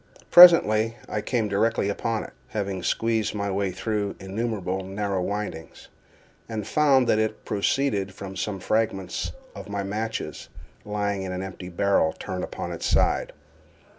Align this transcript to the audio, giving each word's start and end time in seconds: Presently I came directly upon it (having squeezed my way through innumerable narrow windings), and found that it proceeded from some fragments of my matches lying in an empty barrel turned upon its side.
Presently 0.31 0.97
I 1.07 1.21
came 1.21 1.47
directly 1.47 1.87
upon 1.87 2.23
it 2.23 2.33
(having 2.47 2.81
squeezed 2.81 3.35
my 3.35 3.51
way 3.51 3.69
through 3.69 4.15
innumerable 4.19 4.81
narrow 4.83 5.21
windings), 5.21 5.89
and 6.49 6.65
found 6.65 7.05
that 7.07 7.19
it 7.19 7.45
proceeded 7.45 8.11
from 8.11 8.35
some 8.35 8.59
fragments 8.59 9.31
of 9.53 9.69
my 9.69 9.83
matches 9.83 10.49
lying 10.85 11.21
in 11.21 11.31
an 11.31 11.43
empty 11.43 11.69
barrel 11.69 12.13
turned 12.13 12.43
upon 12.43 12.71
its 12.71 12.87
side. 12.87 13.31